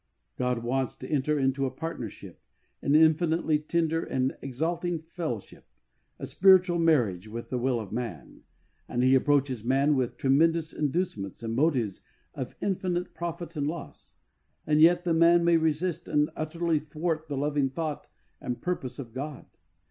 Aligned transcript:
God 0.35 0.63
wants 0.63 0.95
to 0.97 1.07
enter 1.07 1.37
into 1.37 1.67
a 1.67 1.69
partnership, 1.69 2.41
an 2.81 2.95
infinitely 2.95 3.59
tender 3.59 4.01
and 4.03 4.35
exalting 4.41 4.97
fellowship, 5.03 5.67
a 6.17 6.25
spiritual 6.25 6.79
marriage 6.79 7.27
with 7.27 7.51
the 7.51 7.59
will 7.59 7.79
of 7.79 7.91
man, 7.91 8.41
and 8.89 9.03
He 9.03 9.13
approaches 9.13 9.63
man 9.63 9.95
with 9.95 10.17
tremendous 10.17 10.73
inducements 10.73 11.43
and 11.43 11.55
motives 11.55 12.01
of 12.33 12.55
infinite 12.63 13.13
profit 13.13 13.55
and 13.55 13.67
loss, 13.67 14.15
and 14.65 14.81
yet 14.81 15.03
the 15.03 15.13
man 15.13 15.45
may 15.45 15.57
resist 15.57 16.07
and 16.07 16.31
utterly 16.35 16.79
thwart 16.79 17.27
the 17.27 17.37
loving 17.37 17.69
thought 17.69 18.07
and 18.41 18.59
purpose 18.59 18.97
of 18.97 19.13
God. 19.13 19.45